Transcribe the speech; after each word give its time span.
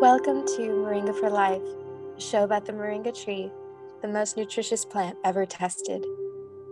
Welcome 0.00 0.44
to 0.56 0.62
Moringa 0.62 1.18
for 1.18 1.30
Life, 1.30 1.62
a 2.16 2.20
show 2.20 2.42
about 2.42 2.66
the 2.66 2.72
moringa 2.72 3.14
tree, 3.24 3.50
the 4.02 4.08
most 4.08 4.36
nutritious 4.36 4.84
plant 4.84 5.16
ever 5.24 5.46
tested. 5.46 6.04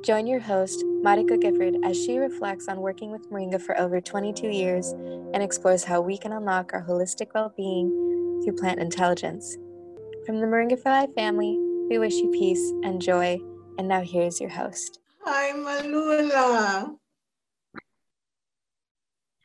Join 0.04 0.26
your 0.26 0.40
host, 0.40 0.84
Marika 1.04 1.40
Gifford, 1.40 1.76
as 1.84 1.96
she 1.96 2.18
reflects 2.18 2.66
on 2.68 2.80
working 2.80 3.12
with 3.12 3.30
moringa 3.30 3.62
for 3.62 3.78
over 3.78 4.00
22 4.00 4.48
years 4.48 4.90
and 4.90 5.42
explores 5.42 5.84
how 5.84 6.00
we 6.00 6.18
can 6.18 6.32
unlock 6.32 6.72
our 6.74 6.84
holistic 6.84 7.28
well 7.32 7.54
being 7.56 8.40
through 8.42 8.56
plant 8.56 8.80
intelligence. 8.80 9.56
From 10.26 10.40
the 10.40 10.46
Moringa 10.46 10.78
for 10.82 10.90
Life 10.90 11.14
family, 11.14 11.56
we 11.88 11.98
wish 11.98 12.14
you 12.14 12.30
peace 12.32 12.72
and 12.82 13.00
joy. 13.00 13.40
And 13.78 13.86
now 13.86 14.02
here's 14.02 14.40
your 14.40 14.50
host. 14.50 14.98
Hi, 15.24 15.52
Malula. 15.52 16.96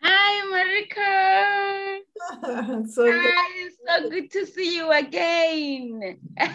Hi, 0.02 0.42
Marika. 0.52 1.87
so, 2.90 3.04
good. 3.04 3.22
Hi, 3.24 3.70
so 3.86 4.10
good 4.10 4.32
to 4.32 4.46
see 4.46 4.76
you 4.76 4.92
again. 4.92 6.20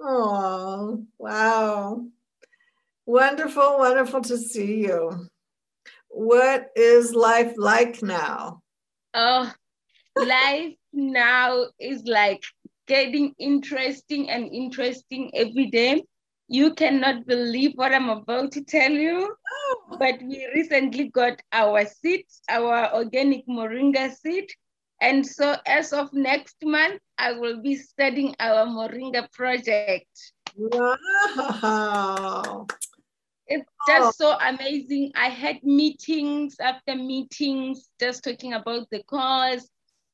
oh, 0.00 1.04
wow. 1.18 2.06
Wonderful, 3.06 3.78
wonderful 3.78 4.20
to 4.22 4.36
see 4.36 4.82
you. 4.84 5.28
What 6.08 6.70
is 6.76 7.14
life 7.14 7.54
like 7.56 8.02
now? 8.02 8.62
Oh, 9.14 9.52
life 10.16 10.74
now 10.92 11.66
is 11.78 12.04
like 12.04 12.42
getting 12.86 13.34
interesting 13.38 14.30
and 14.30 14.52
interesting 14.52 15.30
every 15.34 15.66
day. 15.66 16.02
You 16.48 16.74
cannot 16.74 17.26
believe 17.26 17.72
what 17.74 17.94
I'm 17.94 18.08
about 18.08 18.52
to 18.52 18.64
tell 18.64 18.90
you. 18.90 19.36
Oh. 19.52 19.96
But 19.98 20.20
we 20.22 20.48
recently 20.54 21.08
got 21.08 21.40
our 21.52 21.84
seed, 21.86 22.24
our 22.48 22.94
organic 22.94 23.46
moringa 23.46 24.14
seed. 24.16 24.48
And 25.00 25.26
so 25.26 25.56
as 25.66 25.92
of 25.92 26.12
next 26.12 26.56
month, 26.62 27.00
I 27.18 27.32
will 27.32 27.60
be 27.60 27.76
studying 27.76 28.34
our 28.40 28.66
moringa 28.66 29.30
project. 29.30 30.08
Wow. 30.56 32.66
It's 33.46 33.70
just 33.86 34.20
oh. 34.20 34.36
so 34.36 34.38
amazing. 34.40 35.12
I 35.14 35.28
had 35.28 35.62
meetings 35.62 36.56
after 36.60 36.94
meetings, 36.94 37.90
just 38.00 38.24
talking 38.24 38.54
about 38.54 38.88
the 38.90 39.02
cause. 39.04 39.68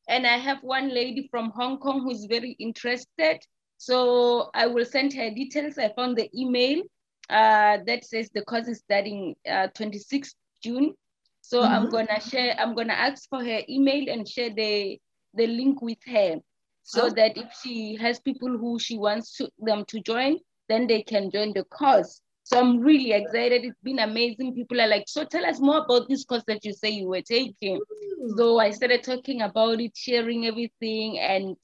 And 0.09 0.27
I 0.27 0.37
have 0.37 0.63
one 0.63 0.93
lady 0.93 1.29
from 1.31 1.51
Hong 1.51 1.79
Kong 1.79 2.03
who's 2.03 2.27
very 2.27 2.57
interested. 2.59 3.41
So 3.85 4.49
I 4.55 4.67
will 4.67 4.87
send 4.87 5.13
her 5.13 5.31
details. 5.31 5.77
I 5.77 5.93
found 5.95 6.17
the 6.17 6.31
email 6.35 6.83
uh, 7.29 7.79
that 7.87 8.05
says 8.05 8.31
the 8.33 8.43
course 8.43 8.67
is 8.67 8.79
starting 8.79 9.35
uh, 9.47 9.69
26th 9.77 10.35
June. 10.63 10.95
So 11.43 11.61
mm-hmm. 11.61 11.75
I'm 11.75 11.91
gonna 11.91 12.19
share, 12.19 12.57
I'm 12.59 12.75
gonna 12.75 12.95
ask 12.95 13.29
for 13.29 13.45
her 13.45 13.61
email 13.69 14.09
and 14.09 14.27
share 14.27 14.49
the, 14.49 14.99
the 15.35 15.47
link 15.47 15.83
with 15.83 15.99
her 16.07 16.37
so 16.83 17.07
oh. 17.07 17.11
that 17.11 17.37
if 17.37 17.53
she 17.63 17.97
has 17.97 18.21
people 18.21 18.57
who 18.57 18.79
she 18.79 18.97
wants 18.97 19.37
to, 19.37 19.51
them 19.59 19.85
to 19.89 20.01
join, 20.01 20.39
then 20.71 20.87
they 20.87 21.03
can 21.03 21.31
join 21.31 21.53
the 21.53 21.65
course. 21.65 22.23
So 22.45 22.59
I'm 22.59 22.81
really 22.81 23.13
excited. 23.13 23.65
It's 23.65 23.81
been 23.83 23.99
amazing. 23.99 24.55
People 24.55 24.81
are 24.81 24.89
like, 24.89 25.05
so 25.09 25.25
tell 25.25 25.45
us 25.45 25.61
more 25.61 25.85
about 25.85 26.09
this 26.09 26.25
course 26.25 26.45
that 26.47 26.65
you 26.65 26.73
say 26.73 26.89
you 26.89 27.09
were 27.09 27.23
taking. 27.23 27.81
Mm. 28.23 28.37
So 28.37 28.59
I 28.59 28.71
started 28.71 29.03
talking 29.03 29.43
about 29.43 29.81
it, 29.81 29.93
sharing 29.95 30.47
everything, 30.47 31.19
and 31.19 31.57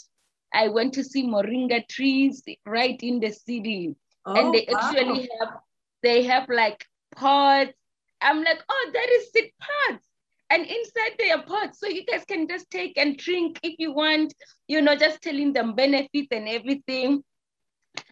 I 0.52 0.68
went 0.68 0.94
to 0.94 1.04
see 1.04 1.24
moringa 1.24 1.86
trees 1.88 2.42
right 2.66 2.98
in 3.02 3.20
the 3.20 3.30
city. 3.30 3.94
Oh, 4.26 4.34
and 4.34 4.54
they 4.54 4.66
oh, 4.68 4.76
actually 4.76 5.28
wow. 5.28 5.46
have 5.46 5.58
they 6.02 6.22
have 6.24 6.48
like 6.48 6.86
pots. 7.14 7.72
I'm 8.20 8.42
like, 8.42 8.62
oh, 8.68 8.90
that 8.92 9.08
is 9.10 9.32
seed 9.32 9.52
pots. 9.60 10.04
And 10.50 10.66
inside 10.66 11.12
there 11.18 11.36
are 11.36 11.44
pots. 11.44 11.78
So 11.78 11.86
you 11.86 12.04
guys 12.04 12.24
can 12.26 12.48
just 12.48 12.70
take 12.70 12.98
and 12.98 13.16
drink 13.16 13.60
if 13.62 13.76
you 13.78 13.92
want, 13.92 14.34
you 14.66 14.82
know, 14.82 14.96
just 14.96 15.22
telling 15.22 15.52
them 15.52 15.74
benefits 15.74 16.28
and 16.32 16.48
everything. 16.48 17.22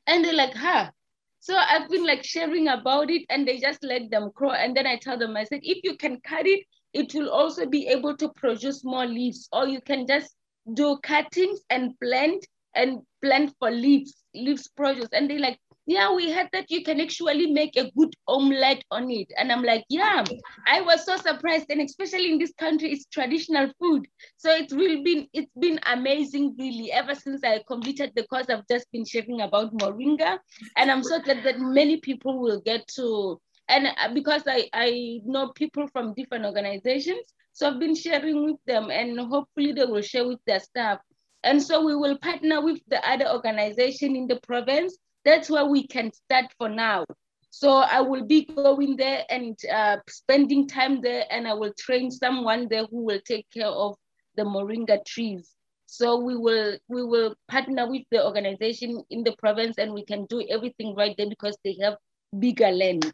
And 0.06 0.24
they're 0.24 0.34
like, 0.34 0.54
huh. 0.54 0.90
So 1.40 1.56
I've 1.56 1.88
been 1.88 2.06
like 2.06 2.24
sharing 2.24 2.68
about 2.68 3.10
it 3.10 3.22
and 3.30 3.46
they 3.46 3.58
just 3.58 3.82
let 3.82 4.10
them 4.10 4.30
grow. 4.34 4.50
And 4.52 4.76
then 4.76 4.86
I 4.86 4.96
tell 4.96 5.18
them, 5.18 5.36
I 5.36 5.44
said, 5.44 5.60
if 5.62 5.78
you 5.82 5.96
can 5.96 6.20
cut 6.20 6.46
it, 6.46 6.64
it 6.92 7.12
will 7.14 7.30
also 7.30 7.66
be 7.66 7.86
able 7.88 8.16
to 8.16 8.28
produce 8.30 8.84
more 8.84 9.06
leaves. 9.06 9.48
Or 9.52 9.66
you 9.66 9.80
can 9.80 10.06
just 10.06 10.34
do 10.74 10.98
cuttings 11.02 11.60
and 11.70 11.98
plant 12.00 12.46
and 12.74 13.00
plant 13.22 13.54
for 13.58 13.70
leaves, 13.70 14.14
leaves 14.34 14.68
produce. 14.68 15.08
And 15.12 15.28
they 15.28 15.38
like, 15.38 15.58
yeah, 15.86 16.14
we 16.14 16.30
heard 16.30 16.50
that 16.52 16.70
you 16.70 16.84
can 16.84 17.00
actually 17.00 17.50
make 17.50 17.74
a 17.76 17.90
good 17.96 18.12
omelette 18.28 18.84
on 18.90 19.10
it. 19.10 19.32
And 19.38 19.50
I'm 19.50 19.62
like, 19.62 19.84
yeah, 19.88 20.22
I 20.66 20.82
was 20.82 21.06
so 21.06 21.16
surprised. 21.16 21.66
And 21.70 21.80
especially 21.80 22.30
in 22.30 22.38
this 22.38 22.52
country, 22.58 22.92
it's 22.92 23.06
traditional 23.06 23.70
food. 23.78 24.06
So 24.36 24.54
it's 24.54 24.72
really 24.74 25.02
been, 25.02 25.26
it's 25.32 25.50
been 25.58 25.80
amazing, 25.86 26.56
really. 26.58 26.92
Ever 26.92 27.14
since 27.14 27.42
I 27.42 27.62
completed 27.66 28.12
the 28.14 28.26
course, 28.26 28.50
I've 28.50 28.68
just 28.70 28.86
been 28.92 29.06
sharing 29.06 29.40
about 29.40 29.72
Moringa. 29.78 30.38
And 30.76 30.90
I'm 30.90 31.02
so 31.02 31.20
glad 31.20 31.42
that 31.44 31.58
many 31.58 31.96
people 31.96 32.38
will 32.38 32.60
get 32.60 32.86
to, 32.96 33.40
and 33.68 33.86
uh, 33.86 34.12
because 34.14 34.42
I, 34.46 34.68
I 34.72 35.20
know 35.24 35.52
people 35.54 35.86
from 35.88 36.14
different 36.14 36.44
organizations, 36.44 37.20
so 37.52 37.68
I've 37.68 37.80
been 37.80 37.94
sharing 37.94 38.44
with 38.44 38.56
them 38.66 38.90
and 38.90 39.18
hopefully 39.18 39.72
they 39.72 39.84
will 39.84 40.02
share 40.02 40.26
with 40.26 40.38
their 40.46 40.60
staff. 40.60 41.00
And 41.44 41.62
so 41.62 41.84
we 41.84 41.94
will 41.94 42.18
partner 42.18 42.60
with 42.60 42.80
the 42.88 43.06
other 43.08 43.28
organization 43.28 44.16
in 44.16 44.26
the 44.26 44.40
province. 44.46 44.96
That's 45.24 45.50
where 45.50 45.66
we 45.66 45.86
can 45.86 46.12
start 46.12 46.46
for 46.56 46.68
now. 46.68 47.04
So 47.50 47.70
I 47.70 48.00
will 48.00 48.24
be 48.24 48.44
going 48.44 48.96
there 48.96 49.24
and 49.30 49.56
uh, 49.72 49.96
spending 50.08 50.68
time 50.68 51.00
there 51.00 51.24
and 51.30 51.48
I 51.48 51.54
will 51.54 51.72
train 51.78 52.10
someone 52.10 52.68
there 52.68 52.84
who 52.86 53.04
will 53.04 53.20
take 53.26 53.46
care 53.52 53.66
of 53.66 53.96
the 54.36 54.44
moringa 54.44 55.04
trees. 55.04 55.50
So 55.86 56.20
we 56.20 56.36
will 56.36 56.76
we 56.88 57.02
will 57.02 57.34
partner 57.50 57.90
with 57.90 58.02
the 58.10 58.24
organization 58.24 59.02
in 59.10 59.24
the 59.24 59.34
province 59.38 59.78
and 59.78 59.94
we 59.94 60.04
can 60.04 60.26
do 60.26 60.46
everything 60.50 60.94
right 60.94 61.14
there 61.16 61.28
because 61.28 61.56
they 61.64 61.76
have 61.82 61.96
bigger 62.38 62.70
land. 62.70 63.12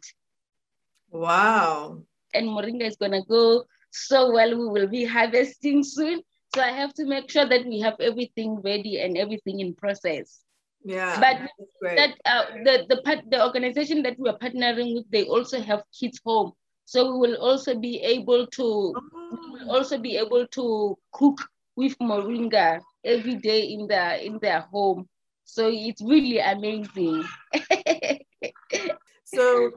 Wow. 1.15 2.03
And 2.33 2.47
moringa 2.47 2.83
is 2.83 2.97
gonna 2.97 3.23
go 3.23 3.63
so 3.91 4.31
well. 4.31 4.51
We 4.51 4.67
will 4.67 4.87
be 4.87 5.05
harvesting 5.05 5.83
soon. 5.83 6.21
So 6.53 6.61
I 6.61 6.71
have 6.71 6.93
to 6.95 7.05
make 7.05 7.31
sure 7.31 7.47
that 7.47 7.65
we 7.65 7.79
have 7.79 7.95
everything 7.99 8.59
ready 8.61 8.99
and 8.99 9.17
everything 9.17 9.61
in 9.61 9.73
process. 9.75 10.41
Yeah. 10.83 11.19
But 11.19 11.49
that 11.95 12.19
uh, 12.25 12.45
the 12.63 12.85
the 12.89 13.01
part, 13.01 13.23
the 13.31 13.43
organization 13.43 14.03
that 14.03 14.19
we 14.19 14.29
are 14.29 14.37
partnering 14.37 14.93
with, 14.93 15.09
they 15.09 15.23
also 15.23 15.61
have 15.61 15.83
kids 15.97 16.19
home. 16.23 16.51
So 16.85 17.11
we 17.11 17.27
will 17.27 17.37
also 17.39 17.79
be 17.79 18.03
able 18.03 18.45
to 18.59 18.63
oh. 18.63 19.01
we 19.31 19.59
will 19.59 19.71
also 19.71 19.97
be 19.97 20.17
able 20.17 20.45
to 20.47 20.97
cook 21.13 21.39
with 21.75 21.97
moringa 21.99 22.79
every 23.03 23.35
day 23.35 23.71
in 23.71 23.87
the 23.87 24.19
in 24.19 24.37
their 24.39 24.67
home. 24.67 25.07
So 25.45 25.71
it's 25.71 26.01
really 26.03 26.39
amazing. 26.39 27.23
so 29.25 29.71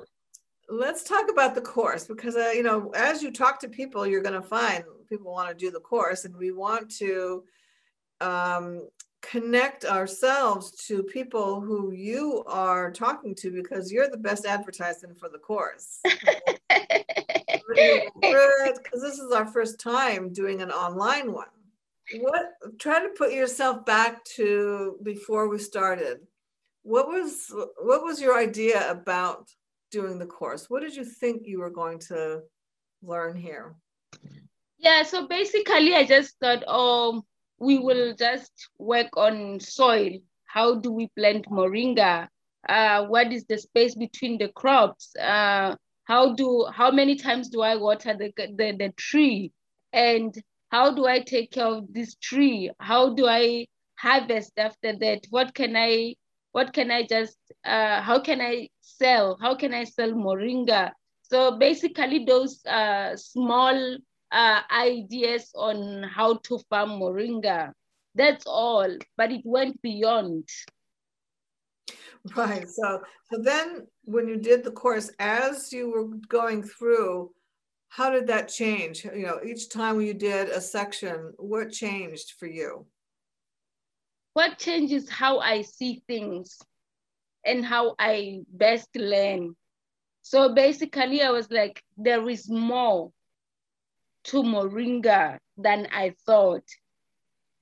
let's 0.69 1.03
talk 1.03 1.31
about 1.31 1.55
the 1.55 1.61
course 1.61 2.07
because 2.07 2.37
uh, 2.37 2.53
you 2.55 2.63
know 2.63 2.91
as 2.95 3.23
you 3.23 3.31
talk 3.31 3.59
to 3.59 3.69
people 3.69 4.07
you're 4.07 4.23
going 4.23 4.41
to 4.41 4.47
find 4.47 4.85
people 5.09 5.33
want 5.33 5.49
to 5.49 5.55
do 5.55 5.71
the 5.71 5.81
course 5.81 6.25
and 6.25 6.37
we 6.37 6.53
want 6.53 6.91
to 6.91 7.43
um, 8.21 8.87
connect 9.23 9.85
ourselves 9.85 10.71
to 10.87 11.03
people 11.03 11.61
who 11.61 11.93
you 11.93 12.45
are 12.47 12.91
talking 12.91 13.35
to 13.35 13.51
because 13.51 13.91
you're 13.93 14.09
the 14.09 14.17
best 14.17 14.47
advertisement 14.47 15.19
for 15.19 15.29
the 15.29 15.39
course. 15.39 16.01
Because 17.71 19.03
this 19.03 19.19
is 19.19 19.31
our 19.31 19.47
first 19.47 19.79
time 19.79 20.33
doing 20.33 20.63
an 20.63 20.71
online 20.71 21.33
one. 21.33 21.49
What 22.19 22.55
try 22.79 23.01
to 23.01 23.11
put 23.11 23.33
yourself 23.33 23.85
back 23.85 24.25
to 24.37 24.97
before 25.03 25.49
we 25.49 25.59
started. 25.59 26.21
What 26.83 27.09
was 27.09 27.53
what 27.81 28.03
was 28.03 28.21
your 28.21 28.39
idea 28.39 28.91
about 28.91 29.51
doing 29.91 30.19
the 30.19 30.27
course? 30.27 30.69
What 30.69 30.83
did 30.83 30.97
you 30.97 31.05
think 31.05 31.43
you 31.47 31.61
were 31.61 31.71
going 31.71 31.99
to 32.09 32.43
learn 33.03 33.37
here? 33.37 33.77
Yeah, 34.79 35.03
so 35.03 35.27
basically, 35.27 35.95
I 35.95 36.05
just 36.05 36.39
thought, 36.39 36.63
oh, 36.67 37.25
we 37.59 37.79
will 37.79 38.15
just 38.15 38.53
work 38.79 39.17
on 39.17 39.61
soil. 39.61 40.19
How 40.47 40.77
do 40.77 40.93
we 40.93 41.09
plant 41.17 41.47
moringa? 41.51 42.29
Uh, 42.69 43.07
what 43.07 43.33
is 43.33 43.45
the 43.47 43.59
space 43.59 43.95
between 43.95 44.39
the 44.39 44.49
crops? 44.49 45.15
Uh, 45.17 45.75
how 46.05 46.35
do 46.35 46.67
how 46.73 46.91
many 46.91 47.17
times 47.17 47.49
do 47.49 47.61
I 47.61 47.77
water 47.77 48.17
the, 48.17 48.33
the, 48.37 48.77
the 48.79 48.93
tree? 48.97 49.53
And 49.93 50.35
how 50.71 50.95
do 50.95 51.07
I 51.07 51.21
take 51.21 51.53
care 51.53 51.67
of 51.67 51.93
this 51.93 52.15
tree? 52.17 52.71
How 52.79 53.15
do 53.15 53.27
I 53.27 53.67
harvest 53.97 54.53
after 54.57 54.97
that? 54.99 55.27
What 55.31 55.55
can 55.55 55.77
I 55.77 56.15
what 56.59 56.73
can 56.73 56.91
I 56.91 57.07
just 57.07 57.39
uh, 57.65 58.01
how 58.03 58.19
can 58.19 58.41
I 58.41 58.69
sell? 58.81 59.39
How 59.41 59.55
can 59.55 59.73
I 59.73 59.85
sell 59.85 60.13
moringa? 60.13 60.91
So 61.23 61.57
basically 61.57 62.25
those 62.25 62.67
uh, 62.67 63.15
small 63.17 63.77
uh, 64.33 64.61
ideas 64.69 65.53
on 65.55 66.03
how 66.03 66.39
to 66.47 66.59
farm 66.69 66.91
moringa. 66.99 67.73
That's 68.17 68.45
all, 68.47 68.91
but 69.17 69.31
it 69.31 69.43
went 69.45 69.81
beyond. 69.83 70.49
Right. 72.37 72.69
So, 72.69 73.01
so 73.31 73.35
then 73.41 73.87
when 74.05 74.27
you 74.29 74.37
did 74.37 74.65
the 74.65 74.73
course, 74.73 75.09
as 75.21 75.73
you 75.73 75.89
were 75.93 76.09
going 76.29 76.63
through, 76.65 77.31
how 77.89 78.11
did 78.11 78.27
that 78.27 78.49
change? 78.49 79.05
You 79.05 79.27
know, 79.29 79.39
each 79.47 79.71
time 79.71 80.01
you 80.01 80.13
did 80.13 80.49
a 80.49 80.61
section, 80.61 81.33
what 81.39 81.71
changed 81.71 82.35
for 82.39 82.49
you? 82.49 82.87
What 84.39 84.57
changes 84.57 85.11
how 85.11 85.41
I 85.41 85.63
see 85.63 86.01
things 86.07 86.63
and 87.45 87.67
how 87.67 87.97
I 87.99 88.43
best 88.49 88.89
learn. 88.95 89.57
So 90.23 90.55
basically, 90.55 91.23
I 91.23 91.31
was 91.31 91.51
like, 91.51 91.83
there 91.97 92.29
is 92.29 92.49
more 92.49 93.11
to 94.31 94.45
Moringa 94.45 95.39
than 95.57 95.89
I 95.91 96.15
thought. 96.25 96.63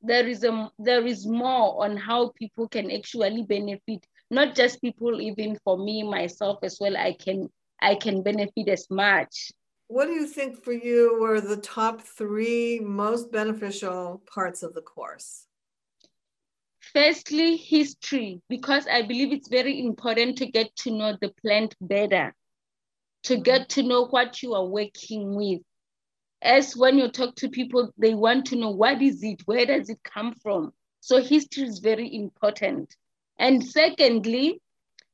There 0.02 0.28
is 0.28 0.44
a 0.44 0.70
there 0.78 1.06
is 1.06 1.26
more 1.26 1.82
on 1.82 1.96
how 1.96 2.32
people 2.36 2.68
can 2.68 2.90
actually 2.90 3.44
benefit, 3.44 4.06
not 4.30 4.54
just 4.54 4.82
people, 4.82 5.18
even 5.22 5.58
for 5.64 5.78
me 5.78 6.02
myself 6.02 6.58
as 6.62 6.76
well. 6.78 6.94
I 6.94 7.14
can 7.14 7.48
I 7.80 7.94
can 7.94 8.22
benefit 8.22 8.68
as 8.68 8.86
much. 8.90 9.50
What 9.88 10.08
do 10.08 10.12
you 10.12 10.26
think 10.26 10.62
for 10.62 10.74
you 10.74 11.16
were 11.18 11.40
the 11.40 11.56
top 11.56 12.02
three 12.02 12.80
most 12.80 13.32
beneficial 13.32 14.20
parts 14.26 14.62
of 14.62 14.74
the 14.74 14.82
course? 14.82 15.46
Firstly, 16.96 17.56
history, 17.58 18.40
because 18.48 18.86
I 18.86 19.02
believe 19.02 19.30
it's 19.30 19.50
very 19.50 19.84
important 19.84 20.38
to 20.38 20.46
get 20.46 20.74
to 20.76 20.90
know 20.90 21.14
the 21.20 21.28
plant 21.42 21.74
better, 21.78 22.34
to 23.24 23.34
mm-hmm. 23.34 23.42
get 23.42 23.68
to 23.68 23.82
know 23.82 24.06
what 24.06 24.42
you 24.42 24.54
are 24.54 24.64
working 24.64 25.34
with. 25.34 25.60
As 26.40 26.74
when 26.74 26.96
you 26.96 27.08
talk 27.08 27.34
to 27.34 27.50
people, 27.50 27.92
they 27.98 28.14
want 28.14 28.46
to 28.46 28.56
know 28.56 28.70
what 28.70 29.02
is 29.02 29.22
it, 29.22 29.42
where 29.44 29.66
does 29.66 29.90
it 29.90 29.98
come 30.04 30.32
from? 30.42 30.72
So 31.00 31.20
history 31.20 31.64
is 31.64 31.80
very 31.80 32.14
important. 32.14 32.96
And 33.38 33.62
secondly, 33.62 34.62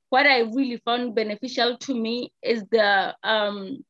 what 0.08 0.24
I 0.24 0.42
really 0.42 0.80
found 0.84 1.16
beneficial 1.16 1.78
to 1.78 2.00
me 2.00 2.32
is 2.42 2.62
the 2.70 3.12
um, 3.24 3.84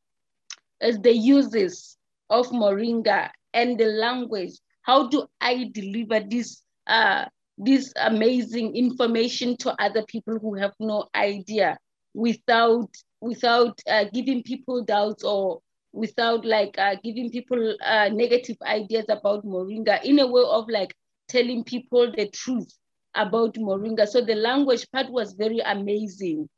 is 0.81 0.99
the 0.99 1.15
uses 1.15 1.99
of 2.31 2.47
Moringa 2.53 3.33
and 3.53 3.79
the 3.79 3.85
language. 3.85 4.55
How 4.81 5.09
do 5.09 5.27
I 5.43 5.69
deliver 5.75 6.21
this 6.21 6.62
uh, 6.87 7.27
this 7.58 7.93
amazing 8.00 8.75
information 8.75 9.56
to 9.58 9.75
other 9.82 10.04
people 10.06 10.38
who 10.38 10.54
have 10.54 10.72
no 10.81 11.08
idea 11.14 11.78
without 12.14 12.88
without 13.20 13.78
uh, 13.88 14.04
giving 14.12 14.43
people 14.43 14.82
doubts 14.84 15.22
or 15.22 15.60
without 15.93 16.44
like 16.44 16.76
uh, 16.78 16.96
giving 17.04 17.31
people 17.31 17.76
uh, 17.84 18.08
negative 18.08 18.56
ideas 18.62 19.04
about 19.08 19.44
moringa 19.44 20.02
in 20.04 20.19
a 20.19 20.26
way 20.26 20.43
of 20.44 20.69
like 20.69 20.94
telling 21.28 21.62
people 21.62 22.10
the 22.16 22.28
truth 22.31 22.72
about 23.14 23.54
moringa. 23.54 24.08
So 24.08 24.22
the 24.22 24.34
language 24.34 24.90
part 24.90 25.10
was 25.10 25.34
very 25.34 25.60
amazing. 25.60 26.49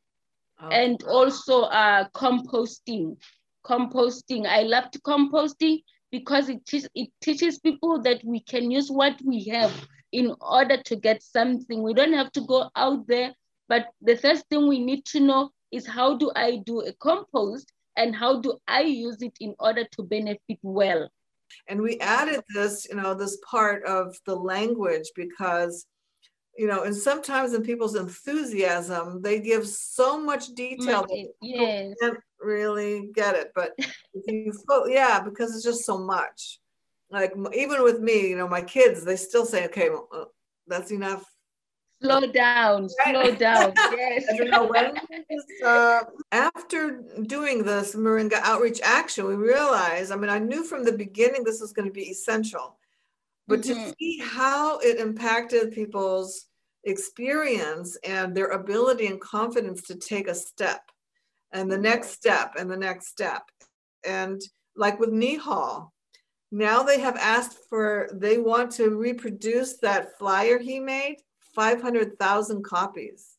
Okay. 0.62 0.84
and 0.84 1.02
also 1.04 1.62
uh, 1.62 2.08
composting. 2.14 3.16
Composting. 3.66 4.46
I 4.46 4.62
loved 4.62 5.02
composting 5.02 5.82
because 6.10 6.48
it, 6.48 6.62
it 6.94 7.08
teaches 7.20 7.58
people 7.58 8.00
that 8.02 8.22
we 8.24 8.40
can 8.40 8.70
use 8.70 8.90
what 8.90 9.20
we 9.24 9.44
have 9.46 9.72
in 10.14 10.32
order 10.40 10.80
to 10.80 10.96
get 10.96 11.22
something. 11.22 11.82
We 11.82 11.92
don't 11.92 12.12
have 12.12 12.30
to 12.32 12.40
go 12.42 12.70
out 12.76 13.06
there, 13.08 13.34
but 13.68 13.86
the 14.00 14.16
first 14.16 14.46
thing 14.48 14.68
we 14.68 14.78
need 14.78 15.04
to 15.06 15.20
know 15.20 15.50
is 15.72 15.86
how 15.86 16.16
do 16.16 16.30
I 16.36 16.62
do 16.64 16.80
a 16.82 16.92
compost 16.92 17.72
and 17.96 18.14
how 18.14 18.40
do 18.40 18.58
I 18.68 18.82
use 18.82 19.20
it 19.22 19.36
in 19.40 19.54
order 19.58 19.84
to 19.96 20.02
benefit 20.04 20.58
well. 20.62 21.10
And 21.68 21.82
we 21.82 21.98
added 21.98 22.42
this, 22.54 22.86
you 22.88 22.96
know, 22.96 23.14
this 23.14 23.38
part 23.48 23.84
of 23.84 24.16
the 24.24 24.36
language 24.36 25.10
because, 25.16 25.84
you 26.56 26.68
know, 26.68 26.84
and 26.84 26.94
sometimes 26.94 27.52
in 27.52 27.62
people's 27.62 27.96
enthusiasm, 27.96 29.20
they 29.20 29.40
give 29.40 29.66
so 29.66 30.18
much 30.18 30.54
detail 30.54 31.02
that 31.02 31.28
yes. 31.42 31.94
can't 32.00 32.18
really 32.40 33.10
get 33.14 33.34
it. 33.34 33.50
But 33.54 33.72
you, 34.26 34.52
yeah, 34.86 35.20
because 35.20 35.54
it's 35.54 35.64
just 35.64 35.84
so 35.84 35.98
much 35.98 36.60
like 37.14 37.32
even 37.54 37.82
with 37.82 38.00
me, 38.00 38.28
you 38.28 38.36
know, 38.36 38.48
my 38.48 38.62
kids, 38.62 39.04
they 39.04 39.16
still 39.16 39.46
say, 39.46 39.66
okay, 39.66 39.90
well, 39.90 40.08
uh, 40.12 40.24
that's 40.66 40.90
enough. 40.90 41.24
Slow 42.02 42.26
down, 42.26 42.88
slow 43.04 43.30
down. 43.34 43.72
Yes. 43.96 44.24
you 44.36 44.44
know, 44.46 44.66
when, 44.66 44.94
uh, 45.64 46.00
after 46.32 47.02
doing 47.22 47.62
this 47.62 47.94
Moringa 47.94 48.40
outreach 48.42 48.80
action, 48.82 49.24
we 49.26 49.36
realized, 49.36 50.12
I 50.12 50.16
mean, 50.16 50.28
I 50.28 50.38
knew 50.38 50.64
from 50.64 50.84
the 50.84 50.92
beginning 50.92 51.44
this 51.44 51.60
was 51.60 51.72
going 51.72 51.88
to 51.88 51.92
be 51.92 52.10
essential, 52.10 52.76
but 53.46 53.60
mm-hmm. 53.60 53.90
to 53.90 53.94
see 53.98 54.18
how 54.18 54.78
it 54.80 54.98
impacted 54.98 55.72
people's 55.72 56.46
experience 56.84 57.96
and 58.04 58.34
their 58.34 58.48
ability 58.48 59.06
and 59.06 59.20
confidence 59.20 59.82
to 59.82 59.94
take 59.94 60.28
a 60.28 60.34
step 60.34 60.82
and 61.52 61.70
the 61.70 61.78
next 61.78 62.10
step 62.10 62.54
and 62.58 62.70
the 62.70 62.76
next 62.76 63.06
step. 63.06 63.42
And 64.04 64.42
like 64.76 64.98
with 64.98 65.10
Nihal, 65.10 65.90
now 66.54 66.84
they 66.84 67.00
have 67.00 67.16
asked 67.16 67.58
for, 67.68 68.08
they 68.12 68.38
want 68.38 68.70
to 68.72 68.90
reproduce 68.90 69.78
that 69.78 70.16
flyer 70.18 70.58
he 70.58 70.78
made, 70.78 71.16
500,000 71.54 72.64
copies. 72.64 73.30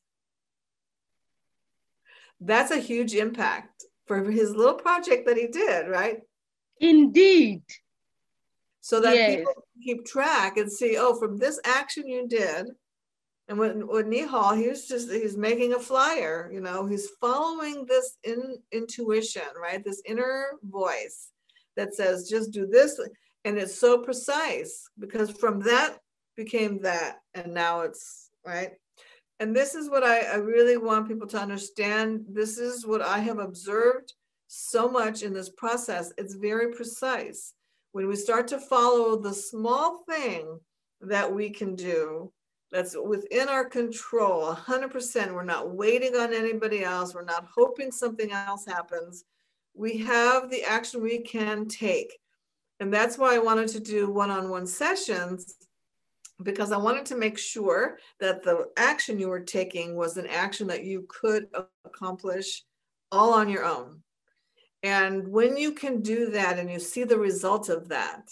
That's 2.42 2.72
a 2.72 2.78
huge 2.78 3.14
impact 3.14 3.86
for 4.06 4.30
his 4.30 4.54
little 4.54 4.74
project 4.74 5.26
that 5.28 5.38
he 5.38 5.48
did, 5.48 5.88
right? 5.88 6.20
Indeed. 6.82 7.64
So 8.82 9.00
that 9.00 9.16
yes. 9.16 9.38
people 9.38 9.54
keep 9.82 10.06
track 10.06 10.58
and 10.58 10.70
see, 10.70 10.98
oh, 10.98 11.16
from 11.16 11.38
this 11.38 11.58
action 11.64 12.10
you 12.10 12.28
did, 12.28 12.68
and 13.48 13.58
when 13.58 13.88
with 13.88 14.08
Nihal, 14.08 14.58
he 14.58 14.68
was 14.68 14.88
just 14.88 15.10
he's 15.10 15.38
making 15.38 15.74
a 15.74 15.80
flyer, 15.80 16.50
you 16.52 16.60
know, 16.60 16.86
he's 16.86 17.10
following 17.22 17.86
this 17.86 18.18
in 18.24 18.58
intuition, 18.72 19.44
right? 19.62 19.84
This 19.84 20.02
inner 20.06 20.48
voice 20.64 21.30
that 21.76 21.96
says 21.96 22.30
just 22.30 22.52
do 22.52 22.66
this. 22.66 23.00
And 23.44 23.58
it's 23.58 23.80
so 23.80 24.00
precise 24.00 24.90
because 24.98 25.30
from 25.32 25.60
that 25.62 25.98
became 26.36 26.82
that. 26.82 27.20
And 27.34 27.54
now 27.54 27.82
it's 27.82 28.30
right? 28.46 28.72
And 29.40 29.56
this 29.56 29.76
is 29.76 29.90
what 29.90 30.04
I, 30.04 30.20
I 30.22 30.36
really 30.36 30.78
want 30.78 31.08
people 31.08 31.28
to 31.28 31.40
understand. 31.40 32.26
This 32.30 32.58
is 32.58 32.86
what 32.86 33.02
i 33.02 33.20
have 33.20 33.40
observed 33.40 34.14
so 34.48 34.88
much 34.88 35.24
in 35.24 35.34
this 35.34 35.50
process. 35.50 36.14
It's 36.18 36.36
very 36.36 36.74
precise. 36.74 37.54
When 37.92 38.08
we 38.08 38.16
start 38.16 38.48
to 38.50 38.60
follow 38.60 39.18
the 39.18 39.34
small 39.34 40.04
thing 40.10 40.60
that 41.02 41.34
we 41.34 41.50
can 41.50 41.76
do 41.76 42.32
that's 42.72 42.96
within 42.98 43.48
our 43.48 43.66
control 43.66 44.54
100% 44.54 45.34
we're 45.34 45.44
not 45.44 45.72
waiting 45.72 46.16
on 46.16 46.34
anybody 46.34 46.84
else. 46.84 47.14
We're 47.14 47.24
not 47.24 47.48
hoping 47.54 47.92
something 47.92 48.32
else 48.32 48.66
happens 48.66 49.24
we 49.76 49.98
have 49.98 50.50
the 50.50 50.64
action 50.64 51.02
we 51.02 51.20
can 51.20 51.68
take. 51.68 52.18
And 52.80 52.94
that's 52.94 53.18
why 53.18 53.36
I 53.36 53.40
wanted 53.40 53.68
to 53.70 53.80
do 53.80 54.10
one 54.10 54.32
on 54.32 54.50
one 54.50 54.68
sessions 54.68 55.56
because 56.44 56.72
I 56.72 56.78
wanted 56.78 57.06
to 57.08 57.18
make 57.18 57.38
sure 57.38 57.98
that 58.20 58.44
the 58.44 58.66
action 58.78 59.20
you 59.20 59.30
were 59.30 59.40
taking 59.40 59.96
was 59.96 60.18
an 60.18 60.28
action 60.28 60.68
that 60.68 60.84
you 60.84 61.06
could 61.08 61.48
accomplish 61.86 62.64
all 63.12 63.34
on 63.34 63.48
your 63.48 63.64
own. 63.64 64.02
And 64.84 65.28
when 65.30 65.56
you 65.58 65.72
can 65.72 66.02
do 66.02 66.30
that 66.32 66.60
and 66.60 66.70
you 66.70 66.80
see 66.80 67.06
the 67.06 67.18
result 67.18 67.70
of 67.70 67.88
that, 67.88 68.30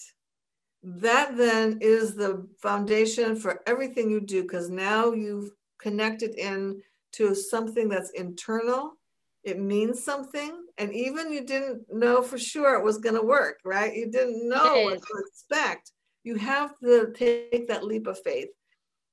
that 0.83 1.37
then 1.37 1.79
is 1.81 2.13
the 2.13 2.45
foundation 2.61 3.37
for 3.37 3.61
everything 3.65 4.09
you 4.09 4.19
do 4.19 4.43
because 4.43 4.69
now 4.69 5.13
you've 5.13 5.51
connected 5.79 6.35
in 6.35 6.81
to 7.13 7.33
something 7.33 7.87
that's 7.87 8.11
internal 8.11 8.97
it 9.43 9.59
means 9.59 10.03
something 10.03 10.65
and 10.77 10.93
even 10.93 11.31
you 11.31 11.43
didn't 11.45 11.83
know 11.91 12.21
for 12.21 12.37
sure 12.37 12.75
it 12.75 12.83
was 12.83 12.97
going 12.97 13.15
to 13.15 13.21
work 13.21 13.59
right? 13.65 13.95
You 13.95 14.09
didn't 14.09 14.47
know 14.47 14.83
what 14.83 15.01
to 15.01 15.23
expect. 15.27 15.91
You 16.23 16.35
have 16.35 16.73
to 16.83 17.11
take 17.13 17.67
that 17.67 17.83
leap 17.83 18.07
of 18.07 18.19
faith. 18.23 18.49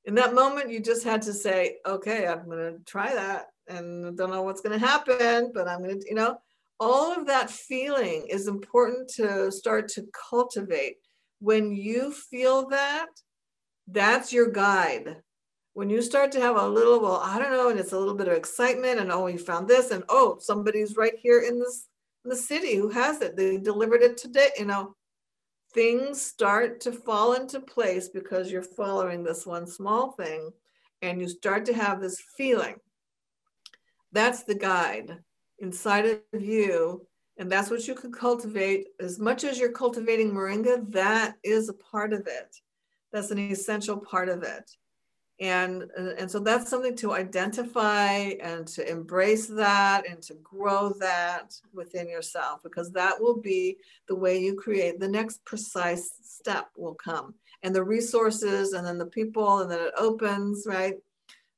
In 0.04 0.14
that 0.14 0.34
moment 0.34 0.70
you 0.70 0.80
just 0.80 1.04
had 1.04 1.22
to 1.22 1.32
say 1.32 1.76
okay 1.86 2.26
i'm 2.26 2.46
going 2.46 2.74
to 2.74 2.84
try 2.84 3.12
that 3.14 3.46
and 3.68 4.06
I 4.06 4.10
don't 4.10 4.30
know 4.30 4.42
what's 4.42 4.62
going 4.62 4.78
to 4.78 4.86
happen 4.86 5.52
but 5.54 5.68
i'm 5.68 5.82
going 5.82 6.00
to 6.00 6.06
you 6.08 6.14
know? 6.14 6.38
All 6.82 7.12
of 7.12 7.26
that 7.26 7.50
feeling 7.50 8.26
is 8.30 8.48
important 8.48 9.10
to 9.16 9.52
start 9.52 9.88
to 9.88 10.06
cultivate. 10.30 10.96
When 11.38 11.72
you 11.72 12.10
feel 12.10 12.68
that 12.68 13.08
that's 13.86 14.32
your 14.32 14.50
guide 14.50 15.16
when 15.74 15.88
you 15.88 16.02
start 16.02 16.32
to 16.32 16.40
have 16.40 16.56
a 16.56 16.68
little, 16.68 17.00
well, 17.00 17.20
I 17.22 17.38
don't 17.38 17.52
know, 17.52 17.70
and 17.70 17.78
it's 17.78 17.92
a 17.92 17.98
little 17.98 18.14
bit 18.14 18.28
of 18.28 18.34
excitement, 18.36 19.00
and 19.00 19.12
oh, 19.12 19.26
you 19.28 19.38
found 19.38 19.68
this, 19.68 19.90
and 19.90 20.02
oh, 20.08 20.36
somebody's 20.40 20.96
right 20.96 21.14
here 21.22 21.40
in 21.40 21.58
this 21.58 21.86
in 22.24 22.28
the 22.28 22.36
city 22.36 22.76
who 22.76 22.90
has 22.90 23.22
it. 23.22 23.36
They 23.36 23.56
delivered 23.56 24.02
it 24.02 24.18
today. 24.18 24.50
You 24.58 24.66
know, 24.66 24.94
things 25.72 26.20
start 26.20 26.80
to 26.82 26.92
fall 26.92 27.34
into 27.34 27.60
place 27.60 28.08
because 28.08 28.50
you're 28.50 28.62
following 28.62 29.22
this 29.22 29.46
one 29.46 29.66
small 29.66 30.12
thing, 30.12 30.50
and 31.02 31.20
you 31.20 31.28
start 31.28 31.64
to 31.66 31.74
have 31.74 32.00
this 32.00 32.20
feeling. 32.36 32.76
That's 34.12 34.42
the 34.42 34.56
guide 34.56 35.18
inside 35.60 36.06
of 36.32 36.42
you, 36.42 37.06
and 37.38 37.50
that's 37.50 37.70
what 37.70 37.86
you 37.86 37.94
can 37.94 38.10
cultivate. 38.10 38.88
As 38.98 39.20
much 39.20 39.44
as 39.44 39.58
you're 39.58 39.70
cultivating 39.70 40.32
moringa, 40.32 40.90
that 40.90 41.36
is 41.44 41.68
a 41.68 41.74
part 41.74 42.12
of 42.12 42.26
it. 42.26 42.56
That's 43.12 43.30
an 43.30 43.38
essential 43.38 43.98
part 43.98 44.28
of 44.28 44.42
it 44.42 44.68
and 45.40 45.84
uh, 45.98 46.14
and 46.18 46.30
so 46.30 46.38
that's 46.38 46.68
something 46.68 46.94
to 46.96 47.14
identify 47.14 48.12
and 48.42 48.66
to 48.68 48.88
embrace 48.88 49.46
that 49.46 50.06
and 50.06 50.20
to 50.22 50.34
grow 50.34 50.90
that 51.00 51.54
within 51.72 52.10
yourself 52.10 52.62
because 52.62 52.92
that 52.92 53.18
will 53.18 53.40
be 53.40 53.78
the 54.06 54.14
way 54.14 54.38
you 54.38 54.54
create 54.54 55.00
the 55.00 55.08
next 55.08 55.42
precise 55.46 56.12
step 56.22 56.68
will 56.76 56.94
come. 56.94 57.34
And 57.62 57.74
the 57.74 57.82
resources 57.82 58.74
and 58.74 58.86
then 58.86 58.98
the 58.98 59.06
people 59.06 59.60
and 59.60 59.70
then 59.70 59.80
it 59.80 59.94
opens 59.96 60.64
right? 60.66 60.96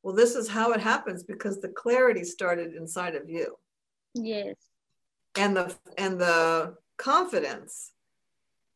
Well 0.05 0.15
this 0.15 0.37
is 0.37 0.49
how 0.49 0.71
it 0.73 0.81
happens 0.81 1.25
because 1.25 1.61
the 1.61 1.69
clarity 1.69 2.23
started 2.23 2.75
inside 2.75 3.17
of 3.17 3.29
you. 3.29 3.57
Yes. 4.15 4.55
And 5.37 5.57
the 5.57 5.75
and 5.99 6.21
the 6.21 6.77
confidence. 6.99 7.91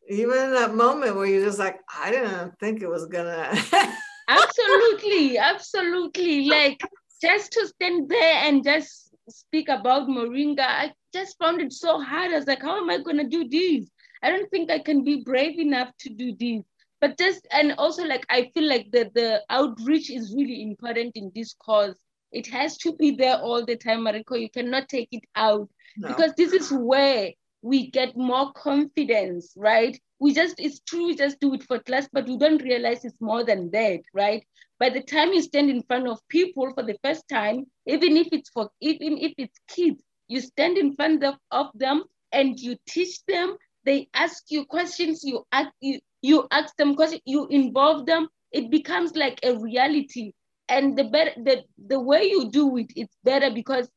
Even 0.08 0.36
in 0.38 0.52
that 0.52 0.74
moment 0.74 1.14
where 1.14 1.26
you're 1.26 1.44
just 1.44 1.58
like 1.58 1.80
i 2.00 2.12
didn't 2.12 2.56
think 2.60 2.80
it 2.80 2.88
was 2.88 3.06
gonna 3.06 3.52
absolutely, 4.28 5.38
absolutely. 5.38 6.48
Like 6.48 6.80
just 7.22 7.52
to 7.52 7.66
stand 7.66 8.08
there 8.08 8.34
and 8.44 8.64
just 8.64 9.14
speak 9.28 9.68
about 9.68 10.08
Moringa, 10.08 10.60
I 10.60 10.92
just 11.12 11.38
found 11.38 11.60
it 11.60 11.72
so 11.72 12.00
hard. 12.00 12.32
I 12.32 12.36
was 12.36 12.46
like, 12.46 12.62
how 12.62 12.76
am 12.80 12.90
I 12.90 12.98
going 12.98 13.18
to 13.18 13.28
do 13.28 13.48
this? 13.48 13.88
I 14.22 14.30
don't 14.30 14.50
think 14.50 14.70
I 14.70 14.78
can 14.78 15.04
be 15.04 15.22
brave 15.22 15.58
enough 15.58 15.90
to 16.00 16.10
do 16.10 16.34
this. 16.38 16.62
But 17.00 17.18
just, 17.18 17.46
and 17.52 17.74
also 17.78 18.04
like, 18.04 18.24
I 18.30 18.50
feel 18.54 18.68
like 18.68 18.90
the, 18.90 19.10
the 19.14 19.42
outreach 19.50 20.10
is 20.10 20.34
really 20.34 20.62
important 20.62 21.12
in 21.14 21.30
this 21.34 21.54
cause. 21.54 21.94
It 22.32 22.46
has 22.48 22.76
to 22.78 22.94
be 22.96 23.12
there 23.12 23.36
all 23.36 23.64
the 23.64 23.76
time, 23.76 24.00
Mariko. 24.00 24.40
You 24.40 24.50
cannot 24.50 24.88
take 24.88 25.08
it 25.12 25.24
out 25.36 25.68
no. 25.96 26.08
because 26.08 26.32
this 26.36 26.52
is 26.52 26.72
where 26.72 27.32
we 27.66 27.90
get 27.90 28.16
more 28.16 28.52
confidence, 28.52 29.52
right? 29.56 30.00
We 30.20 30.32
just, 30.32 30.60
it's 30.60 30.78
true, 30.80 31.06
we 31.06 31.16
just 31.16 31.40
do 31.40 31.52
it 31.54 31.64
for 31.64 31.80
class, 31.80 32.08
but 32.12 32.28
we 32.28 32.38
don't 32.38 32.62
realize 32.62 33.04
it's 33.04 33.20
more 33.20 33.42
than 33.44 33.72
that, 33.72 34.02
right? 34.14 34.46
By 34.78 34.90
the 34.90 35.02
time 35.02 35.32
you 35.32 35.42
stand 35.42 35.68
in 35.68 35.82
front 35.82 36.06
of 36.06 36.20
people 36.28 36.72
for 36.74 36.84
the 36.84 36.96
first 37.02 37.28
time, 37.28 37.66
even 37.84 38.16
if 38.16 38.28
it's 38.30 38.50
for, 38.50 38.70
even 38.80 39.18
if 39.18 39.32
it's 39.36 39.58
kids, 39.66 40.00
you 40.28 40.40
stand 40.40 40.78
in 40.78 40.94
front 40.94 41.24
of, 41.24 41.34
of 41.50 41.66
them 41.74 42.04
and 42.30 42.56
you 42.56 42.76
teach 42.88 43.24
them, 43.26 43.56
they 43.84 44.08
ask 44.14 44.44
you 44.48 44.64
questions, 44.64 45.24
you 45.24 45.44
ask, 45.50 45.70
you, 45.80 45.98
you 46.22 46.46
ask 46.52 46.76
them 46.76 46.94
questions, 46.94 47.22
you 47.24 47.48
involve 47.48 48.06
them, 48.06 48.28
it 48.52 48.70
becomes 48.70 49.16
like 49.16 49.40
a 49.42 49.58
reality. 49.58 50.30
And 50.68 50.96
the 50.96 51.04
better 51.04 51.32
the, 51.36 51.64
the 51.84 51.98
way 51.98 52.26
you 52.26 52.48
do 52.48 52.76
it, 52.76 52.92
it's 52.94 53.16
better 53.24 53.50
because 53.52 53.88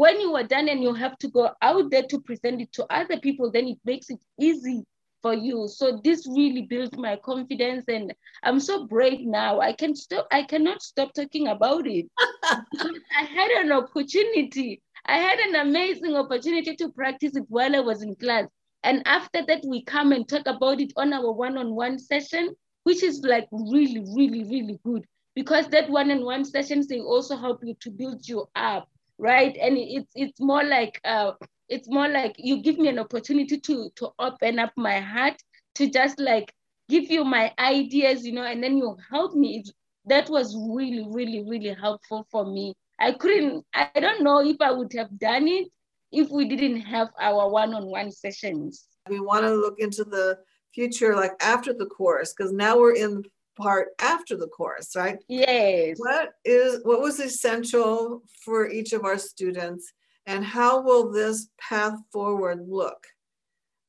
when 0.00 0.18
you 0.18 0.34
are 0.34 0.44
done 0.44 0.66
and 0.70 0.82
you 0.82 0.94
have 0.94 1.18
to 1.18 1.28
go 1.28 1.50
out 1.60 1.90
there 1.90 2.04
to 2.04 2.18
present 2.22 2.58
it 2.62 2.72
to 2.72 2.86
other 2.88 3.20
people, 3.20 3.50
then 3.50 3.68
it 3.68 3.76
makes 3.84 4.08
it 4.08 4.18
easy 4.40 4.82
for 5.20 5.34
you. 5.34 5.68
So 5.68 6.00
this 6.02 6.26
really 6.26 6.62
built 6.62 6.96
my 6.96 7.16
confidence 7.16 7.84
and 7.86 8.14
I'm 8.42 8.60
so 8.60 8.86
brave 8.86 9.20
now. 9.20 9.60
I 9.60 9.74
can 9.74 9.94
stop, 9.94 10.26
I 10.32 10.44
cannot 10.44 10.80
stop 10.80 11.12
talking 11.12 11.48
about 11.48 11.86
it. 11.86 12.06
I 12.18 13.24
had 13.24 13.50
an 13.50 13.72
opportunity. 13.72 14.80
I 15.04 15.18
had 15.18 15.38
an 15.38 15.68
amazing 15.68 16.16
opportunity 16.16 16.76
to 16.76 16.88
practice 16.92 17.36
it 17.36 17.44
while 17.48 17.76
I 17.76 17.80
was 17.80 18.00
in 18.00 18.14
class. 18.16 18.46
And 18.82 19.02
after 19.04 19.44
that, 19.48 19.62
we 19.66 19.84
come 19.84 20.12
and 20.12 20.26
talk 20.26 20.46
about 20.46 20.80
it 20.80 20.94
on 20.96 21.12
our 21.12 21.30
one-on-one 21.30 21.98
session, 21.98 22.54
which 22.84 23.02
is 23.02 23.20
like 23.20 23.48
really, 23.52 24.02
really, 24.16 24.44
really 24.44 24.80
good 24.82 25.04
because 25.34 25.68
that 25.68 25.90
one-on-one 25.90 26.46
sessions, 26.46 26.86
they 26.86 27.00
also 27.00 27.36
help 27.36 27.60
you 27.62 27.74
to 27.80 27.90
build 27.90 28.26
you 28.26 28.46
up 28.56 28.88
right? 29.20 29.56
And 29.60 29.76
it's 29.78 30.10
it's 30.14 30.40
more 30.40 30.64
like 30.64 31.00
uh, 31.04 31.32
it's 31.68 31.88
more 31.88 32.08
like 32.08 32.34
you 32.38 32.62
give 32.62 32.78
me 32.78 32.88
an 32.88 32.98
opportunity 32.98 33.60
to 33.60 33.90
to 33.96 34.10
open 34.18 34.58
up 34.58 34.72
my 34.76 34.98
heart 34.98 35.36
to 35.76 35.90
just 35.90 36.18
like 36.18 36.52
give 36.88 37.10
you 37.10 37.24
my 37.24 37.52
ideas, 37.58 38.26
you 38.26 38.32
know, 38.32 38.44
and 38.44 38.62
then 38.62 38.76
you 38.76 38.96
help 39.10 39.34
me. 39.34 39.64
That 40.06 40.28
was 40.28 40.56
really, 40.56 41.06
really, 41.08 41.44
really 41.46 41.74
helpful 41.74 42.26
for 42.30 42.44
me. 42.44 42.74
I 42.98 43.12
couldn't, 43.12 43.64
I 43.74 43.88
don't 44.00 44.22
know 44.22 44.40
if 44.40 44.56
I 44.60 44.72
would 44.72 44.92
have 44.94 45.18
done 45.18 45.46
it 45.46 45.68
if 46.10 46.30
we 46.30 46.48
didn't 46.48 46.80
have 46.80 47.08
our 47.20 47.48
one-on-one 47.48 48.10
sessions. 48.10 48.86
We 49.08 49.20
want 49.20 49.44
to 49.44 49.54
look 49.54 49.78
into 49.78 50.04
the 50.04 50.38
future, 50.74 51.14
like 51.14 51.32
after 51.40 51.72
the 51.72 51.86
course, 51.86 52.34
because 52.34 52.52
now 52.52 52.78
we're 52.78 52.96
in 52.96 53.22
part 53.56 53.88
after 53.98 54.36
the 54.36 54.48
course, 54.48 54.96
right? 54.96 55.18
Yes. 55.28 55.96
What 55.98 56.30
is 56.44 56.80
what 56.84 57.00
was 57.00 57.20
essential 57.20 58.22
for 58.44 58.68
each 58.68 58.92
of 58.92 59.04
our 59.04 59.18
students 59.18 59.92
and 60.26 60.44
how 60.44 60.80
will 60.82 61.10
this 61.10 61.48
path 61.58 61.98
forward 62.12 62.66
look 62.68 63.06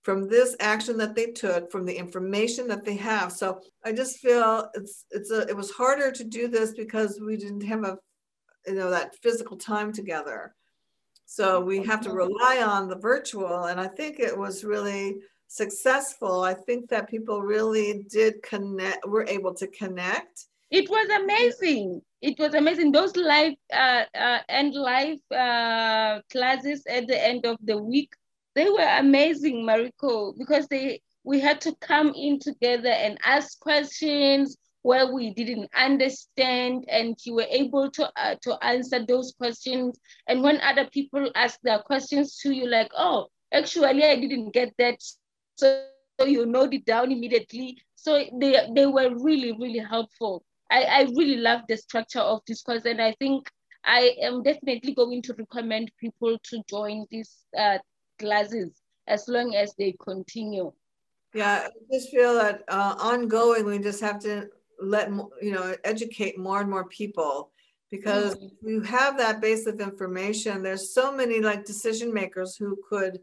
from 0.04 0.28
this 0.28 0.56
action 0.60 0.98
that 0.98 1.16
they 1.16 1.28
took 1.28 1.72
from 1.72 1.86
the 1.86 1.96
information 1.96 2.68
that 2.68 2.84
they 2.84 2.96
have 2.96 3.32
so 3.32 3.60
i 3.86 3.92
just 3.92 4.18
feel 4.20 4.70
it's 4.74 5.06
it's 5.12 5.32
a 5.32 5.42
it 5.48 5.56
was 5.56 5.72
harder 5.72 6.12
to 6.12 6.24
do 6.24 6.48
this 6.48 6.74
because 6.74 7.20
we 7.20 7.38
didn't 7.38 7.62
have 7.62 7.84
a 7.84 7.98
you 8.66 8.74
know 8.74 8.90
that 8.90 9.16
physical 9.22 9.58
time 9.58 9.92
together 9.92 10.56
so 11.26 11.62
we 11.62 11.84
have 11.84 12.02
to 12.02 12.10
mm-hmm. 12.10 12.18
rely 12.18 12.64
on 12.64 12.88
the 12.88 12.98
virtual 12.98 13.66
and 13.66 13.80
i 13.80 13.88
think 13.88 14.20
it 14.20 14.38
was 14.38 14.64
really 14.64 15.18
successful. 15.52 16.44
I 16.44 16.54
think 16.54 16.90
that 16.90 17.10
people 17.10 17.42
really 17.42 18.06
did 18.10 18.42
connect, 18.42 19.06
were 19.08 19.26
able 19.28 19.54
to 19.56 19.68
connect. 19.68 20.46
It 20.70 20.90
was 20.90 21.10
amazing. 21.10 22.02
It 22.22 22.40
was 22.40 22.54
amazing. 22.54 22.94
Those 22.94 23.16
live 23.18 23.56
uh, 23.74 24.06
uh, 24.16 24.40
and 24.48 24.74
live 24.74 25.20
uh, 25.30 26.22
classes 26.32 26.84
at 26.90 27.08
the 27.08 27.22
end 27.22 27.46
of 27.46 27.58
the 27.64 27.78
week, 27.78 28.14
they 28.56 28.70
were 28.70 28.98
amazing, 28.98 29.66
Mariko, 29.66 30.34
because 30.38 30.68
they 30.68 31.02
we 31.24 31.40
had 31.40 31.60
to 31.62 31.76
come 31.82 32.14
in 32.16 32.40
together 32.40 32.90
and 32.90 33.18
ask 33.26 33.60
questions 33.60 34.58
where 34.84 35.14
we 35.14 35.34
didn't 35.34 35.70
understand 35.76 36.86
and 36.88 37.16
you 37.24 37.36
were 37.36 37.48
able 37.50 37.92
to 37.92 38.10
uh, 38.16 38.36
to 38.42 38.58
answer 38.64 39.06
those 39.06 39.34
questions 39.38 40.00
and 40.28 40.42
when 40.42 40.60
other 40.62 40.90
people 40.90 41.30
ask 41.36 41.60
their 41.62 41.80
questions 41.80 42.38
to 42.38 42.52
you 42.52 42.68
like 42.68 42.90
oh 42.98 43.28
actually 43.54 44.04
i 44.04 44.16
didn't 44.16 44.52
get 44.52 44.74
that 44.80 44.98
so, 45.56 45.86
you 46.26 46.46
note 46.46 46.74
it 46.74 46.86
down 46.86 47.12
immediately. 47.12 47.78
So 47.96 48.24
they, 48.40 48.68
they 48.76 48.86
were 48.86 49.16
really, 49.16 49.54
really 49.54 49.80
helpful. 49.80 50.44
I, 50.70 50.84
I 50.84 51.02
really 51.16 51.38
love 51.38 51.62
the 51.68 51.78
structure 51.78 52.20
of 52.20 52.42
this 52.48 52.62
course 52.62 52.86
and 52.86 53.02
I 53.02 53.14
think 53.20 53.50
I 53.84 54.16
am 54.22 54.44
definitely 54.44 54.94
going 54.94 55.22
to 55.24 55.34
recommend 55.34 55.92
people 56.00 56.38
to 56.38 56.64
join 56.70 57.06
these 57.10 57.36
uh, 57.58 57.80
classes 58.20 58.82
as 59.08 59.28
long 59.28 59.56
as 59.56 59.74
they 59.78 59.96
continue. 60.04 60.72
Yeah, 61.34 61.68
I 61.68 61.70
just 61.92 62.12
feel 62.12 62.36
that 62.36 62.64
uh, 62.68 62.96
ongoing, 63.00 63.66
we 63.66 63.80
just 63.80 64.02
have 64.02 64.20
to 64.20 64.50
let, 64.82 65.10
you 65.42 65.52
know, 65.52 65.76
educate 65.84 66.38
more 66.38 66.62
and 66.62 66.70
more 66.70 66.86
people 66.86 67.52
because 67.90 68.36
mm. 68.36 68.50
you 68.64 68.82
have 68.82 69.18
that 69.18 69.42
base 69.42 69.66
of 69.66 69.80
information. 69.80 70.62
There's 70.62 70.94
so 70.94 71.12
many 71.12 71.40
like 71.40 71.66
decision 71.66 72.14
makers 72.14 72.56
who 72.56 72.78
could 72.88 73.20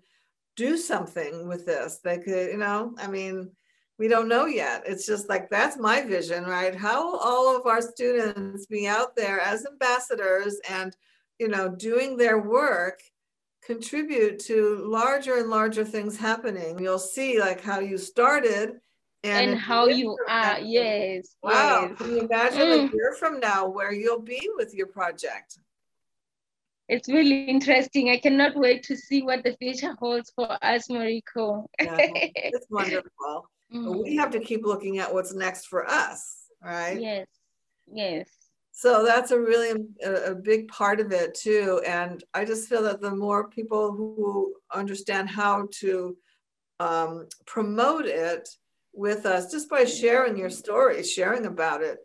do 0.58 0.76
something 0.76 1.46
with 1.46 1.64
this. 1.64 2.00
They 2.02 2.18
could, 2.18 2.50
you 2.50 2.58
know, 2.58 2.92
I 2.98 3.06
mean, 3.06 3.50
we 3.96 4.08
don't 4.08 4.28
know 4.28 4.46
yet. 4.46 4.82
It's 4.86 5.06
just 5.06 5.28
like 5.28 5.48
that's 5.48 5.78
my 5.78 6.02
vision, 6.02 6.44
right? 6.44 6.74
How 6.74 7.04
will 7.04 7.18
all 7.18 7.56
of 7.56 7.66
our 7.66 7.80
students 7.80 8.66
be 8.66 8.86
out 8.86 9.14
there 9.16 9.40
as 9.40 9.64
ambassadors 9.64 10.56
and, 10.68 10.94
you 11.38 11.48
know, 11.48 11.68
doing 11.68 12.16
their 12.16 12.40
work 12.40 13.00
contribute 13.64 14.38
to 14.40 14.82
larger 14.84 15.36
and 15.38 15.48
larger 15.48 15.84
things 15.84 16.16
happening? 16.16 16.78
You'll 16.78 16.98
see 16.98 17.40
like 17.40 17.60
how 17.60 17.78
you 17.78 17.96
started 17.96 18.80
and, 19.22 19.50
and 19.50 19.58
how 19.58 19.86
you 19.86 20.16
are. 20.28 20.58
Yes. 20.60 21.36
Wow. 21.42 21.88
Yes. 21.88 21.98
Can 21.98 22.10
you 22.16 22.20
imagine 22.22 22.60
mm. 22.60 22.90
a 22.90 22.92
year 22.94 23.14
from 23.16 23.38
now 23.38 23.68
where 23.68 23.92
you'll 23.92 24.22
be 24.22 24.48
with 24.56 24.74
your 24.74 24.88
project? 24.88 25.58
It's 26.88 27.08
really 27.08 27.44
interesting. 27.44 28.10
I 28.10 28.18
cannot 28.18 28.56
wait 28.56 28.82
to 28.84 28.96
see 28.96 29.22
what 29.22 29.44
the 29.44 29.56
future 29.58 29.94
holds 29.98 30.30
for 30.34 30.56
us, 30.62 30.88
Mariko. 30.88 31.66
yeah, 31.80 31.96
it's 31.98 32.66
wonderful. 32.70 33.50
Mm. 33.72 34.04
We 34.04 34.16
have 34.16 34.30
to 34.30 34.40
keep 34.40 34.64
looking 34.64 34.98
at 34.98 35.12
what's 35.12 35.34
next 35.34 35.66
for 35.66 35.88
us, 35.88 36.44
right? 36.62 36.98
Yes, 36.98 37.26
yes. 37.92 38.28
So 38.72 39.04
that's 39.04 39.32
a 39.32 39.40
really 39.40 39.88
a, 40.04 40.30
a 40.30 40.34
big 40.34 40.68
part 40.68 41.00
of 41.00 41.12
it 41.12 41.34
too. 41.34 41.82
And 41.86 42.22
I 42.32 42.44
just 42.44 42.68
feel 42.68 42.82
that 42.84 43.00
the 43.00 43.14
more 43.14 43.48
people 43.50 43.92
who 43.92 44.54
understand 44.72 45.28
how 45.28 45.68
to 45.80 46.16
um, 46.80 47.26
promote 47.44 48.06
it 48.06 48.48
with 48.94 49.26
us, 49.26 49.50
just 49.50 49.68
by 49.68 49.84
sharing 49.84 50.38
your 50.38 50.48
story, 50.48 51.02
sharing 51.02 51.46
about 51.46 51.82
it, 51.82 51.98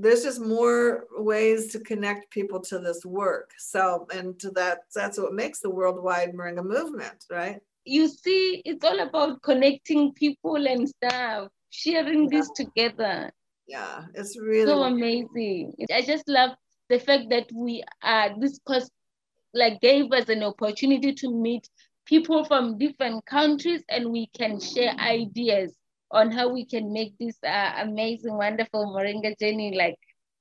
there's 0.00 0.22
just 0.22 0.40
more 0.40 1.04
ways 1.16 1.68
to 1.72 1.80
connect 1.80 2.30
people 2.30 2.60
to 2.60 2.78
this 2.78 3.04
work. 3.04 3.50
So, 3.58 4.06
and 4.14 4.38
to 4.40 4.50
that, 4.52 4.78
that's 4.94 5.18
what 5.18 5.34
makes 5.34 5.60
the 5.60 5.70
worldwide 5.70 6.32
Moringa 6.32 6.64
movement, 6.64 7.24
right? 7.30 7.60
You 7.84 8.08
see, 8.08 8.62
it's 8.64 8.84
all 8.84 9.00
about 9.00 9.42
connecting 9.42 10.12
people 10.14 10.66
and 10.66 10.88
stuff, 10.88 11.48
sharing 11.70 12.24
yeah. 12.24 12.38
this 12.38 12.50
together. 12.50 13.30
Yeah, 13.66 14.04
it's 14.14 14.38
really 14.38 14.66
so 14.66 14.82
amazing. 14.82 15.74
I 15.92 16.02
just 16.02 16.26
love 16.28 16.50
the 16.88 16.98
fact 16.98 17.30
that 17.30 17.50
we 17.54 17.84
are 18.02 18.30
this 18.38 18.58
course 18.66 18.90
like 19.52 19.80
gave 19.80 20.12
us 20.12 20.28
an 20.28 20.42
opportunity 20.42 21.12
to 21.12 21.30
meet 21.30 21.68
people 22.06 22.44
from 22.44 22.78
different 22.78 23.24
countries 23.26 23.82
and 23.88 24.10
we 24.10 24.28
can 24.36 24.60
share 24.60 24.92
ideas 24.98 25.74
on 26.10 26.30
how 26.30 26.48
we 26.48 26.64
can 26.64 26.92
make 26.92 27.16
this 27.18 27.36
uh, 27.46 27.72
amazing, 27.78 28.36
wonderful 28.36 28.86
Moringa 28.86 29.38
journey 29.38 29.76
like 29.76 29.96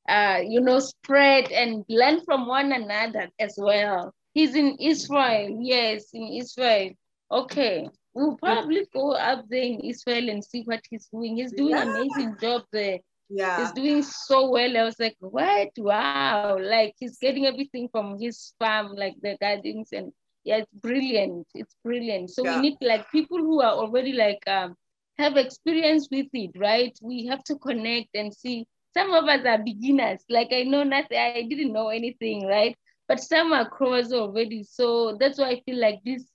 uh, 0.10 0.42
you 0.46 0.60
know, 0.60 0.80
spread 0.80 1.52
and 1.52 1.86
learn 1.88 2.20
from 2.26 2.48
one 2.48 2.72
another 2.72 3.30
as 3.40 3.54
well. 3.58 4.14
He's 4.34 4.56
in 4.56 4.76
Israel. 4.80 5.58
Yes, 5.62 6.06
in 6.14 6.24
Israel. 6.34 6.92
Okay. 7.32 7.88
We'll 8.14 8.38
probably 8.38 8.88
go 8.92 9.12
up 9.12 9.46
there 9.50 9.62
in 9.62 9.82
Israel 9.82 10.30
and 10.30 10.44
see 10.44 10.64
what 10.64 10.82
he's 10.90 11.08
doing. 11.14 11.38
He's 11.38 11.54
doing 11.54 11.72
yeah. 11.72 11.84
amazing 11.84 12.38
job 12.42 12.64
there. 12.72 13.00
Yeah. 13.30 13.60
He's 13.60 13.72
doing 13.74 14.02
so 14.02 14.50
well. 14.50 14.76
I 14.78 14.84
was 14.84 15.00
like, 15.00 15.16
what? 15.20 15.70
Wow. 15.78 16.58
Like 16.60 16.96
he's 16.98 17.20
getting 17.20 17.46
everything 17.46 17.88
from 17.92 18.20
his 18.20 18.54
farm, 18.58 18.96
like 18.96 19.16
the 19.22 19.38
gardens 19.40 19.90
and 19.92 20.12
yeah, 20.44 20.58
it's 20.58 20.74
brilliant. 20.74 21.46
It's 21.54 21.76
brilliant. 21.84 22.32
So 22.32 22.44
yeah. 22.44 22.56
we 22.56 22.62
need 22.70 22.78
like 22.82 23.12
people 23.12 23.38
who 23.38 23.62
are 23.62 23.74
already 23.74 24.14
like 24.14 24.42
um 24.48 24.76
have 25.20 25.38
experience 25.38 26.08
with 26.10 26.28
it, 26.34 26.52
right? 26.58 26.98
We 27.02 27.26
have 27.28 27.44
to 27.46 27.58
connect 27.58 28.10
and 28.16 28.34
see. 28.34 28.66
Some 28.96 29.12
of 29.12 29.26
us 29.26 29.46
are 29.46 29.64
beginners. 29.64 30.22
Like 30.30 30.50
I 30.52 30.64
know 30.64 30.84
nothing, 30.84 31.18
I 31.18 31.46
didn't 31.48 31.74
know 31.74 31.90
anything, 31.90 32.48
right? 32.48 32.76
But 33.08 33.20
some 33.20 33.54
are 33.54 33.70
crows 33.70 34.14
already. 34.14 34.64
So 34.64 35.18
that's 35.20 35.38
why 35.38 35.50
I 35.50 35.62
feel 35.66 35.80
like 35.80 36.00
this 36.06 36.26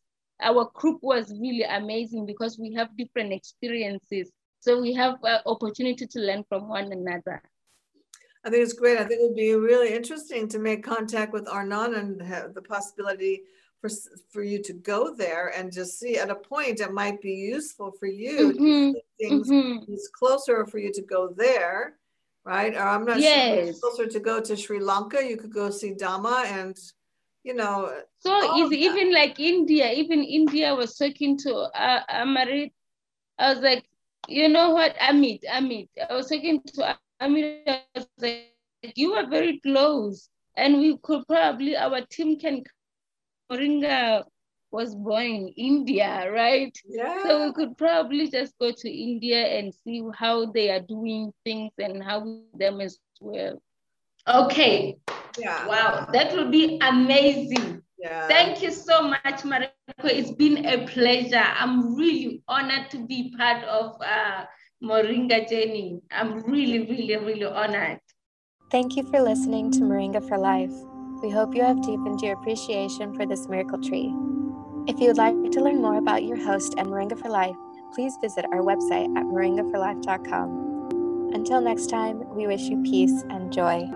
our 0.41 0.71
group 0.75 0.99
was 1.03 1.33
really 1.41 1.63
amazing 1.63 2.27
because 2.27 2.59
we 2.59 2.75
have 2.75 2.97
different 2.97 3.33
experiences. 3.33 4.31
So 4.61 4.81
we 4.81 4.93
have 4.95 5.17
an 5.23 5.41
opportunity 5.47 6.07
to 6.07 6.21
learn 6.21 6.45
from 6.49 6.69
one 6.69 6.93
another. 6.93 7.43
I 8.45 8.51
think 8.51 8.63
it's 8.63 8.75
great. 8.75 8.99
I 8.99 9.05
think 9.05 9.21
it 9.21 9.25
would 9.29 9.37
be 9.37 9.55
really 9.55 9.95
interesting 9.95 10.49
to 10.49 10.59
make 10.59 10.85
contact 10.85 11.33
with 11.33 11.49
Arnon 11.49 11.95
and 11.95 12.21
have 12.23 12.53
the 12.53 12.63
possibility 12.63 13.43
for, 13.85 13.95
for 14.31 14.43
you 14.43 14.63
to 14.63 14.73
go 14.73 15.15
there 15.15 15.49
and 15.49 15.71
just 15.71 15.99
see 15.99 16.17
at 16.17 16.31
a 16.31 16.35
point 16.35 16.81
it 16.81 16.93
might 16.93 17.21
be 17.21 17.33
useful 17.33 17.93
for 17.93 18.07
you 18.07 18.53
mm-hmm. 18.53 18.93
things 19.21 19.51
mm-hmm. 19.51 19.93
it's 19.93 20.09
closer 20.09 20.67
for 20.67 20.79
you 20.79 20.91
to 20.91 21.03
go 21.03 21.29
there 21.37 21.97
right 22.47 22.75
or 22.75 22.89
i'm 22.89 23.05
not 23.05 23.21
yes. 23.21 23.55
sure 23.55 23.69
it's 23.69 23.81
closer 23.81 24.07
to 24.07 24.21
go 24.21 24.41
to 24.41 24.57
sri 24.57 24.81
lanka 24.81 25.23
you 25.23 25.37
could 25.37 25.53
go 25.53 25.69
see 25.69 25.93
dhamma 25.93 26.47
and 26.47 26.79
you 27.43 27.53
know 27.53 27.93
so 28.21 28.65
is 28.65 28.73
even 28.73 29.13
like 29.13 29.39
india 29.39 29.93
even 29.93 30.25
india 30.25 30.75
was 30.75 30.97
talking 30.97 31.37
to 31.37 31.55
uh, 31.55 32.01
amarit 32.09 32.73
i 33.39 33.53
was 33.53 33.63
like 33.63 33.85
you 34.29 34.49
know 34.49 34.71
what 34.71 34.97
amit 34.97 35.41
amit 35.53 35.89
i 36.09 36.15
was 36.15 36.29
talking 36.29 36.63
to 36.63 36.97
amit 37.21 37.69
I 37.69 37.83
was 37.95 38.07
like 38.19 38.95
you 38.97 39.13
are 39.13 39.27
very 39.29 39.61
close 39.61 40.31
and 40.57 40.79
we 40.79 40.97
could 41.03 41.27
probably 41.27 41.77
our 41.77 42.01
team 42.07 42.39
can 42.39 42.63
Moringa 43.51 44.25
was 44.71 44.95
born 44.95 45.23
in 45.23 45.49
India, 45.57 46.31
right? 46.33 46.77
Yeah. 46.89 47.23
So 47.23 47.47
we 47.47 47.53
could 47.53 47.79
probably 47.79 48.29
just 48.29 48.55
go 48.59 48.73
to 48.73 48.91
India 48.91 49.39
and 49.59 49.73
see 49.73 50.03
how 50.15 50.47
they 50.47 50.71
are 50.71 50.81
doing 50.81 51.33
things 51.45 51.73
and 51.79 52.03
how 52.03 52.41
them 52.55 52.81
as 52.81 52.99
well. 53.21 53.63
Okay. 54.27 54.97
Yeah. 55.39 55.67
Wow, 55.67 56.09
that 56.13 56.35
would 56.35 56.51
be 56.51 56.79
amazing. 56.83 57.83
Yeah. 57.99 58.29
Thank 58.29 58.63
you 58.63 58.71
so 58.71 59.03
much, 59.03 59.43
Mariko. 59.43 59.71
It's 60.05 60.33
been 60.33 60.67
a 60.67 60.87
pleasure. 60.87 61.45
I'm 61.57 61.95
really 61.95 62.43
honored 62.49 62.91
to 62.91 63.07
be 63.07 63.35
part 63.37 63.63
of 63.65 63.97
uh, 64.01 64.45
Moringa 64.83 65.49
Journey. 65.49 66.01
I'm 66.11 66.43
really, 66.43 66.81
really, 66.81 67.17
really 67.17 67.45
honored. 67.45 68.01
Thank 68.71 68.97
you 68.97 69.05
for 69.05 69.21
listening 69.21 69.71
to 69.73 69.81
Moringa 69.81 70.27
for 70.27 70.39
Life. 70.39 70.94
We 71.25 71.31
hope 71.31 71.55
you 71.55 71.63
have 71.63 71.81
deepened 71.81 72.21
your 72.21 72.35
appreciation 72.35 73.15
for 73.15 73.25
this 73.25 73.49
miracle 73.49 73.79
tree. 73.79 74.15
If 74.87 75.01
you 75.01 75.07
would 75.07 75.17
like 75.17 75.35
to 75.53 75.61
learn 75.63 75.81
more 75.81 75.97
about 75.97 76.25
your 76.25 76.37
host 76.37 76.75
and 76.77 76.89
Moringa 76.89 77.19
for 77.19 77.31
Life, 77.31 77.57
please 77.95 78.19
visit 78.21 78.45
our 78.53 78.61
website 78.61 79.09
at 79.17 79.25
moringaforlife.com. 79.25 81.31
Until 81.33 81.63
next 81.63 81.87
time, 81.87 82.29
we 82.29 82.47
wish 82.47 82.65
you 82.65 82.83
peace 82.83 83.25
and 83.31 83.51
joy. 83.51 83.89